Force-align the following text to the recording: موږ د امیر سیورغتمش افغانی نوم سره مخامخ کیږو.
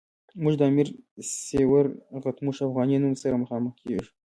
موږ 0.43 0.53
د 0.57 0.61
امیر 0.69 0.87
سیورغتمش 1.47 2.57
افغانی 2.67 2.95
نوم 3.01 3.13
سره 3.23 3.41
مخامخ 3.43 3.73
کیږو. 3.81 4.05